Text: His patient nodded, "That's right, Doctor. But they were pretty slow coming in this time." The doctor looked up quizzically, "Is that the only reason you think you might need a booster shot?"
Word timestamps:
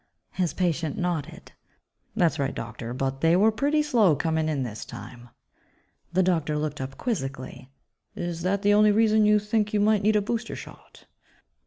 His 0.31 0.55
patient 0.55 0.97
nodded, 0.97 1.51
"That's 2.15 2.39
right, 2.39 2.55
Doctor. 2.55 2.91
But 2.91 3.21
they 3.21 3.35
were 3.35 3.51
pretty 3.51 3.83
slow 3.83 4.15
coming 4.15 4.49
in 4.49 4.63
this 4.63 4.83
time." 4.83 5.29
The 6.11 6.23
doctor 6.23 6.57
looked 6.57 6.81
up 6.81 6.97
quizzically, 6.97 7.69
"Is 8.15 8.41
that 8.41 8.63
the 8.63 8.73
only 8.73 8.91
reason 8.91 9.27
you 9.27 9.37
think 9.37 9.75
you 9.75 9.79
might 9.79 10.01
need 10.01 10.15
a 10.15 10.21
booster 10.23 10.55
shot?" 10.55 11.05